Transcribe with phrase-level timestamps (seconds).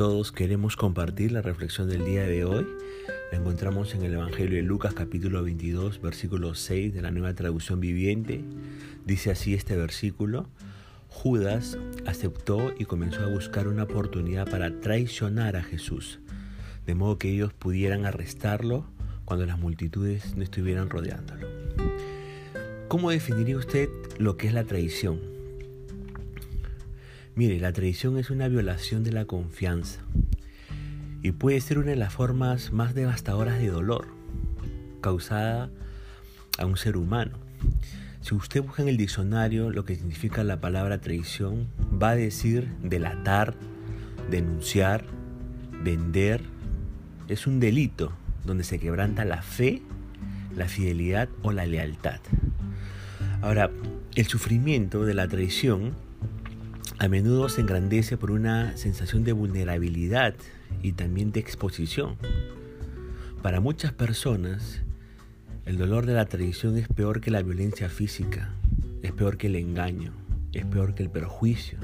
[0.00, 2.66] todos, queremos compartir la reflexión del día de hoy.
[3.30, 7.80] La encontramos en el Evangelio de Lucas capítulo 22, versículo 6 de la nueva traducción
[7.80, 8.42] viviente.
[9.04, 10.48] Dice así este versículo.
[11.08, 11.76] Judas
[12.06, 16.20] aceptó y comenzó a buscar una oportunidad para traicionar a Jesús,
[16.86, 18.86] de modo que ellos pudieran arrestarlo
[19.26, 21.46] cuando las multitudes no estuvieran rodeándolo.
[22.88, 25.39] ¿Cómo definiría usted lo que es la traición?
[27.36, 30.00] Mire, la traición es una violación de la confianza
[31.22, 34.08] y puede ser una de las formas más devastadoras de dolor
[35.00, 35.70] causada
[36.58, 37.32] a un ser humano.
[38.20, 41.68] Si usted busca en el diccionario lo que significa la palabra traición,
[42.02, 43.54] va a decir delatar,
[44.30, 45.04] denunciar,
[45.82, 46.42] vender.
[47.28, 48.12] Es un delito
[48.44, 49.82] donde se quebranta la fe,
[50.54, 52.20] la fidelidad o la lealtad.
[53.40, 53.70] Ahora,
[54.16, 55.94] el sufrimiento de la traición
[57.00, 60.34] a menudo se engrandece por una sensación de vulnerabilidad
[60.82, 62.16] y también de exposición.
[63.42, 64.82] Para muchas personas,
[65.64, 68.50] el dolor de la traición es peor que la violencia física,
[69.02, 70.12] es peor que el engaño,
[70.52, 71.78] es peor que el perjuicio.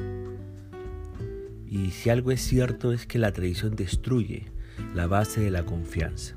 [1.67, 4.51] Y si algo es cierto es que la traición destruye
[4.95, 6.37] la base de la confianza.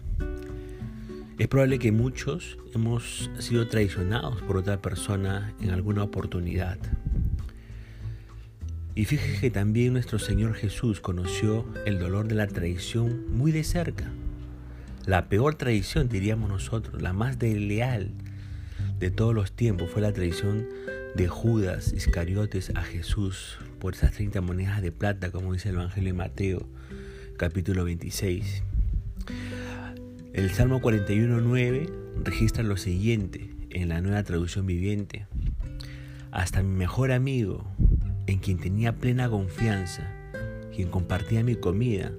[1.38, 6.78] Es probable que muchos hemos sido traicionados por otra persona en alguna oportunidad.
[8.96, 13.64] Y fíjese que también nuestro Señor Jesús conoció el dolor de la traición muy de
[13.64, 14.12] cerca.
[15.06, 18.12] La peor traición, diríamos nosotros, la más desleal
[19.00, 20.68] de todos los tiempos, fue la traición
[21.16, 26.14] de Judas Iscariotes a Jesús por esas 30 monedas de plata, como dice el Evangelio
[26.14, 26.68] de Mateo,
[27.38, 28.64] capítulo 26.
[30.34, 31.90] El Salmo 41.9
[32.24, 35.26] registra lo siguiente en la nueva traducción viviente.
[36.32, 37.66] Hasta mi mejor amigo,
[38.30, 40.08] en quien tenía plena confianza,
[40.76, 42.12] quien compartía mi comida,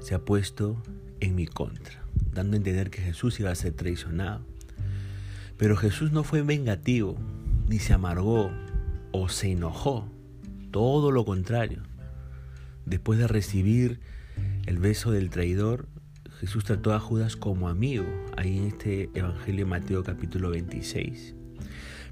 [0.00, 0.82] se ha puesto
[1.20, 2.02] en mi contra,
[2.32, 4.44] dando a entender que Jesús iba a ser traicionado.
[5.56, 7.16] Pero Jesús no fue vengativo,
[7.68, 8.50] ni se amargó
[9.12, 10.08] o se enojó,
[10.72, 11.84] todo lo contrario.
[12.84, 14.00] Después de recibir
[14.66, 15.86] el beso del traidor,
[16.40, 18.06] Jesús trató a Judas como amigo,
[18.36, 21.36] ahí en este Evangelio de Mateo capítulo 26.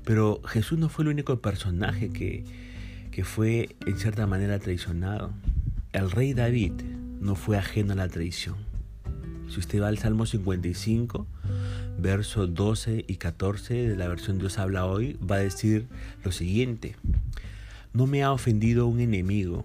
[0.04, 2.44] Pero Jesús no fue el único personaje que
[3.14, 5.30] que fue en cierta manera traicionado.
[5.92, 6.72] El rey David
[7.20, 8.56] no fue ajeno a la traición.
[9.48, 11.24] Si usted va al Salmo 55,
[11.96, 15.86] versos 12 y 14 de la versión Dios habla hoy, va a decir
[16.24, 16.96] lo siguiente.
[17.92, 19.64] No me ha ofendido un enemigo,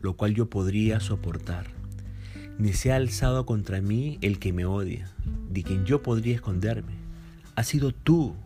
[0.00, 1.66] lo cual yo podría soportar,
[2.60, 5.10] ni se ha alzado contra mí el que me odia,
[5.50, 6.92] de quien yo podría esconderme.
[7.56, 8.36] Ha sido tú,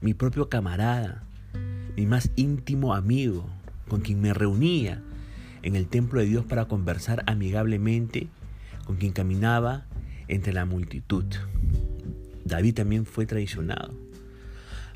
[0.00, 1.22] mi propio camarada,
[1.96, 3.48] mi más íntimo amigo,
[3.92, 5.02] con quien me reunía
[5.62, 8.28] en el templo de Dios para conversar amigablemente,
[8.86, 9.84] con quien caminaba
[10.28, 11.26] entre la multitud.
[12.42, 13.92] David también fue traicionado.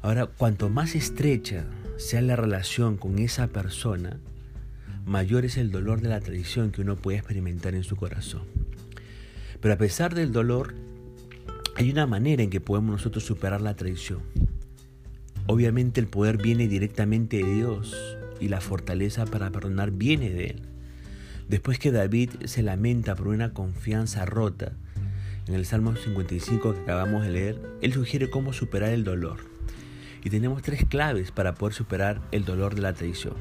[0.01, 1.67] Ahora, cuanto más estrecha
[1.99, 4.19] sea la relación con esa persona,
[5.05, 8.45] mayor es el dolor de la traición que uno puede experimentar en su corazón.
[9.61, 10.75] Pero a pesar del dolor,
[11.75, 14.23] hay una manera en que podemos nosotros superar la traición.
[15.49, 20.63] Obviamente el poder viene directamente de Dios, y la fortaleza para perdonar viene de Él.
[21.49, 24.73] Después que David se lamenta por una confianza rota,
[25.47, 29.39] en el Salmo 55 que acabamos de leer, Él sugiere cómo superar el dolor.
[30.25, 33.35] Y tenemos tres claves para poder superar el dolor de la traición.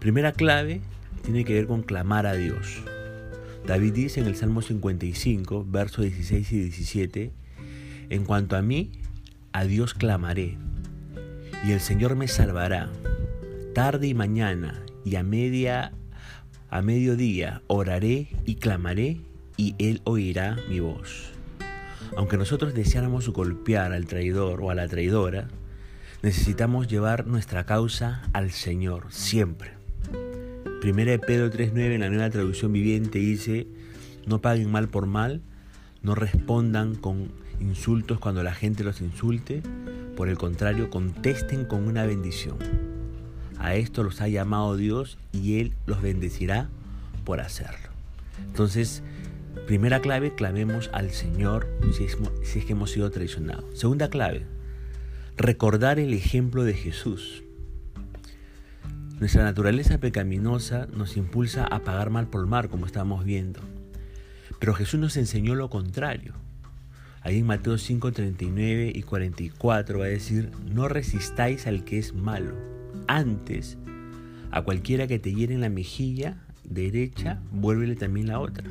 [0.00, 0.82] Primera clave
[1.22, 2.82] tiene que ver con clamar a Dios.
[3.66, 7.32] David dice en el Salmo 55, versos 16 y 17,
[8.10, 8.92] En cuanto a mí,
[9.52, 10.58] a Dios clamaré,
[11.66, 12.90] y el Señor me salvará
[13.74, 15.92] tarde y mañana y a media
[16.70, 19.20] a mediodía oraré y clamaré
[19.56, 21.32] y él oirá mi voz.
[22.16, 25.48] Aunque nosotros deseáramos golpear al traidor o a la traidora,
[26.22, 29.72] necesitamos llevar nuestra causa al Señor siempre.
[30.80, 33.66] Primera de Pedro 3.9 en la nueva traducción viviente dice,
[34.26, 35.42] no paguen mal por mal,
[36.02, 39.62] no respondan con insultos cuando la gente los insulte,
[40.16, 42.93] por el contrario, contesten con una bendición.
[43.58, 46.68] A esto los ha llamado Dios y Él los bendecirá
[47.24, 47.90] por hacerlo.
[48.46, 49.02] Entonces,
[49.66, 53.64] primera clave, clamemos al Señor si es, que hemos sido traicionados.
[53.78, 54.46] Segunda clave,
[55.36, 57.42] recordar el ejemplo de Jesús.
[59.20, 63.60] Nuestra naturaleza pecaminosa nos impulsa a pagar mal por mal, como estamos viendo.
[64.58, 66.34] Pero Jesús nos enseñó lo contrario.
[67.22, 72.12] Ahí en Mateo 5, 39 y 44 va a decir, no resistáis al que es
[72.12, 72.73] malo
[73.06, 73.78] antes,
[74.50, 78.64] a cualquiera que te hiere en la mejilla, derecha, vuélvele también la otra.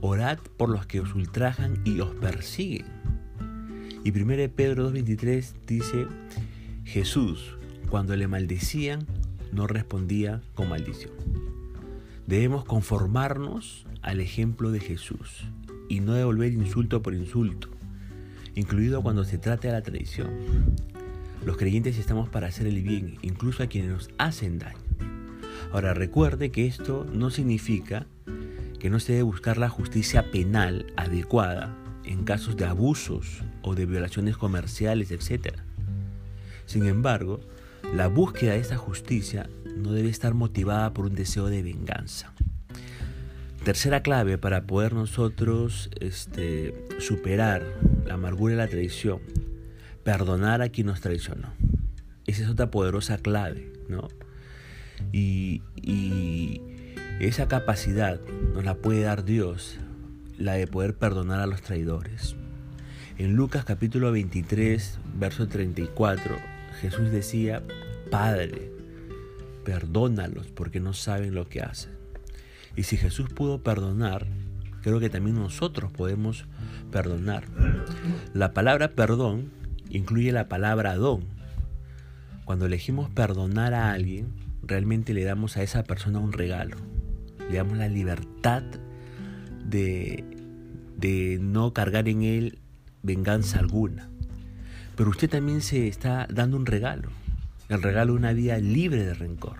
[0.00, 2.86] Orad por los que os ultrajan y os persiguen.
[4.04, 6.06] Y 1 Pedro 2.23 dice,
[6.84, 7.56] Jesús,
[7.90, 9.06] cuando le maldecían,
[9.52, 11.12] no respondía con maldición.
[12.26, 15.44] Debemos conformarnos al ejemplo de Jesús
[15.88, 17.68] y no devolver insulto por insulto,
[18.54, 20.30] incluido cuando se trate de la traición.
[21.44, 24.78] Los creyentes estamos para hacer el bien, incluso a quienes nos hacen daño.
[25.72, 28.06] Ahora recuerde que esto no significa
[28.78, 33.86] que no se debe buscar la justicia penal adecuada en casos de abusos o de
[33.86, 35.56] violaciones comerciales, etc.
[36.64, 37.40] Sin embargo,
[37.94, 42.32] la búsqueda de esa justicia no debe estar motivada por un deseo de venganza.
[43.64, 47.66] Tercera clave para poder nosotros este, superar
[48.06, 49.20] la amargura y la traición,
[50.08, 51.52] perdonar a quien nos traicionó.
[52.26, 54.08] Esa es otra poderosa clave, ¿no?
[55.12, 56.62] Y, y
[57.20, 58.18] esa capacidad
[58.54, 59.76] nos la puede dar Dios,
[60.38, 62.36] la de poder perdonar a los traidores.
[63.18, 66.38] En Lucas capítulo 23, verso 34,
[66.80, 67.62] Jesús decía,
[68.10, 68.72] Padre,
[69.62, 71.92] perdónalos porque no saben lo que hacen.
[72.76, 74.26] Y si Jesús pudo perdonar,
[74.80, 76.46] creo que también nosotros podemos
[76.90, 77.44] perdonar.
[78.32, 79.57] La palabra perdón
[79.90, 81.24] incluye la palabra don.
[82.44, 84.28] Cuando elegimos perdonar a alguien,
[84.62, 86.76] realmente le damos a esa persona un regalo.
[87.50, 88.62] Le damos la libertad
[89.64, 90.24] de,
[90.96, 92.58] de no cargar en él
[93.02, 94.08] venganza alguna.
[94.96, 97.10] Pero usted también se está dando un regalo,
[97.68, 99.58] el regalo de una vida libre de rencor.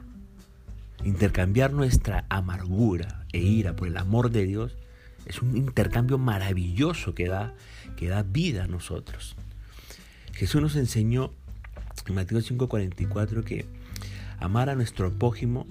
[1.04, 4.76] Intercambiar nuestra amargura e ira por el amor de Dios
[5.26, 7.54] es un intercambio maravilloso que da,
[7.96, 9.36] que da vida a nosotros.
[10.38, 11.32] Jesús nos enseñó
[12.06, 13.67] en Mateo 5:44 que
[14.38, 15.67] amar a nuestro prójimo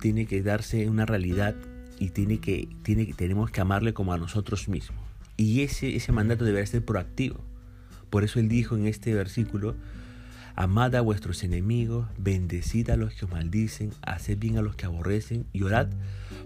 [0.00, 1.56] tiene que darse una realidad
[1.98, 2.68] y tiene que,
[3.16, 5.00] tenemos que amarle como a nosotros mismos.
[5.36, 7.44] Y ese, ese mandato debe ser proactivo.
[8.10, 9.74] Por eso él dijo en este versículo,
[10.54, 14.86] Amad a vuestros enemigos, bendecid a los que os maldicen, haced bien a los que
[14.86, 15.88] aborrecen y orad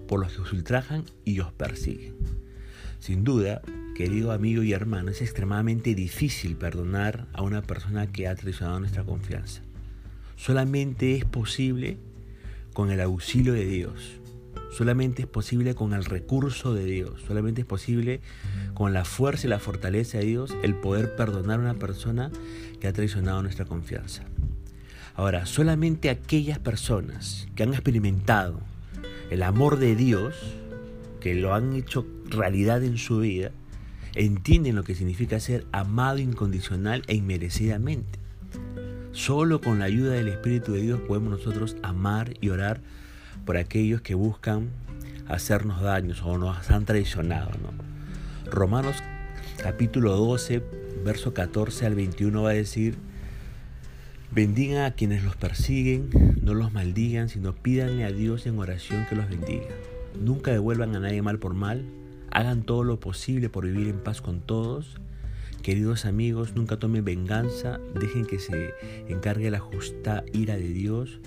[0.09, 2.15] por los que os ultrajan y os persiguen.
[3.05, 3.61] Sin duda,
[3.95, 9.05] querido amigo y hermano, es extremadamente difícil perdonar a una persona que ha traicionado nuestra
[9.05, 9.61] confianza.
[10.37, 11.99] Solamente es posible
[12.73, 14.19] con el auxilio de Dios.
[14.73, 17.21] Solamente es posible con el recurso de Dios.
[17.29, 18.23] Solamente es posible
[18.73, 22.31] con la fuerza y la fortaleza de Dios el poder perdonar a una persona
[22.81, 24.23] que ha traicionado nuestra confianza.
[25.15, 28.61] Ahora, solamente aquellas personas que han experimentado
[29.29, 30.35] el amor de Dios,
[31.21, 33.51] que lo han hecho realidad en su vida,
[34.15, 38.19] entienden lo que significa ser amado incondicional e inmerecidamente.
[39.13, 42.81] Solo con la ayuda del Espíritu de Dios podemos nosotros amar y orar
[43.45, 44.71] por aquellos que buscan
[45.29, 47.51] hacernos daños o nos han traicionado.
[48.51, 48.97] Romanos
[49.63, 50.63] capítulo 12,
[51.05, 52.97] verso 14 al 21 va a decir,
[54.31, 56.11] bendigan a quienes los persiguen,
[56.43, 59.69] no los maldigan, sino pídanle a Dios en oración que los bendiga.
[60.21, 61.85] Nunca devuelvan a nadie mal por mal,
[62.35, 65.01] hagan todo lo posible por vivir en paz con todos.
[65.63, 68.75] Queridos amigos, nunca tomen venganza, dejen que se
[69.09, 71.21] encargue la justa ira de Dios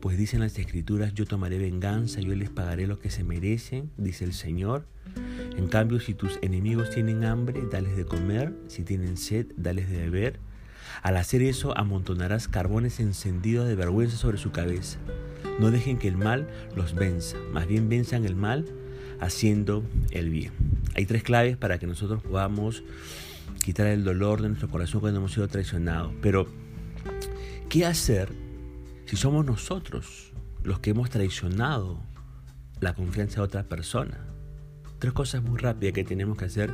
[0.00, 4.24] pues dicen las escrituras, yo tomaré venganza, yo les pagaré lo que se merecen, dice
[4.24, 4.86] el Señor.
[5.56, 10.02] En cambio, si tus enemigos tienen hambre, dales de comer, si tienen sed, dales de
[10.02, 10.38] beber.
[11.02, 14.98] Al hacer eso, amontonarás carbones encendidos de vergüenza sobre su cabeza.
[15.58, 18.66] No dejen que el mal los venza, más bien venzan el mal
[19.20, 20.52] haciendo el bien.
[20.94, 22.82] Hay tres claves para que nosotros podamos
[23.64, 26.12] quitar el dolor de nuestro corazón cuando hemos sido traicionados.
[26.22, 26.46] Pero,
[27.68, 28.32] ¿qué hacer
[29.06, 30.32] si somos nosotros
[30.64, 32.00] los que hemos traicionado
[32.80, 34.18] la confianza de otra persona.
[34.98, 36.70] Tres cosas muy rápidas que tenemos que hacer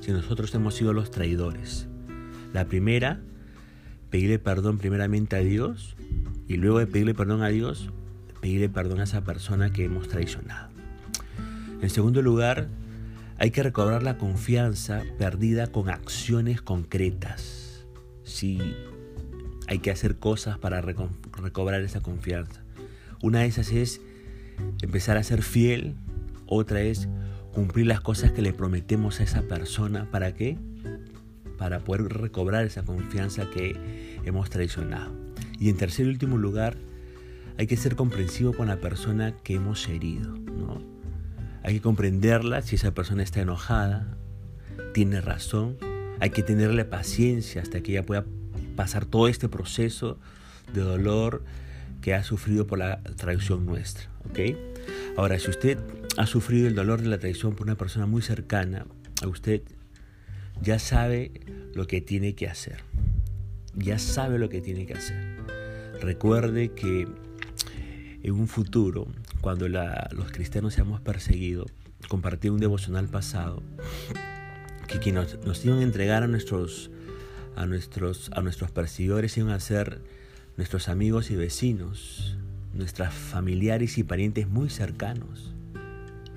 [0.00, 1.86] si nosotros hemos sido los traidores.
[2.52, 3.20] La primera,
[4.10, 5.96] pedirle perdón primeramente a Dios
[6.48, 7.90] y luego de pedirle perdón a Dios,
[8.40, 10.75] pedirle perdón a esa persona que hemos traicionado.
[11.80, 12.68] En segundo lugar,
[13.38, 17.86] hay que recobrar la confianza perdida con acciones concretas.
[18.24, 18.58] Si
[19.66, 22.62] hay que hacer cosas para recobrar esa confianza.
[23.22, 24.00] Una de esas es
[24.82, 25.96] empezar a ser fiel,
[26.46, 27.08] otra es
[27.52, 30.10] cumplir las cosas que le prometemos a esa persona.
[30.10, 30.58] ¿Para qué?
[31.58, 33.76] Para poder recobrar esa confianza que
[34.24, 35.14] hemos traicionado.
[35.58, 36.76] Y en tercer y último lugar,
[37.58, 40.32] hay que ser comprensivo con la persona que hemos herido.
[40.36, 40.95] ¿no?
[41.66, 44.16] Hay que comprenderla si esa persona está enojada,
[44.94, 45.76] tiene razón.
[46.20, 48.24] Hay que tenerle paciencia hasta que ella pueda
[48.76, 50.16] pasar todo este proceso
[50.72, 51.42] de dolor
[52.02, 54.08] que ha sufrido por la traición nuestra.
[54.30, 54.56] ¿ok?
[55.16, 55.80] Ahora, si usted
[56.16, 58.86] ha sufrido el dolor de la traición por una persona muy cercana
[59.20, 59.62] a usted,
[60.62, 61.32] ya sabe
[61.74, 62.76] lo que tiene que hacer.
[63.74, 65.36] Ya sabe lo que tiene que hacer.
[66.00, 67.08] Recuerde que
[68.22, 69.08] en un futuro,
[69.46, 71.70] cuando los cristianos seamos perseguidos,
[72.08, 73.62] compartí un devocional pasado
[74.88, 76.90] que quienes nos, iban a entregar a nuestros,
[77.54, 80.02] a nuestros, a nuestros perseguidores iban a ser
[80.56, 82.36] nuestros amigos y vecinos,
[82.74, 85.54] nuestros familiares y parientes muy cercanos.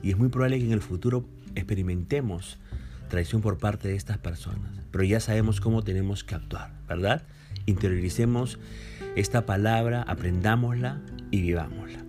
[0.04, 1.26] Y es muy probable que en el futuro
[1.56, 2.60] experimentemos
[3.10, 4.72] traición por parte de estas personas.
[4.92, 7.24] Pero ya sabemos cómo tenemos que actuar, ¿verdad?
[7.66, 8.60] Interioricemos
[9.16, 11.02] esta palabra, aprendámosla
[11.32, 12.09] y vivámosla.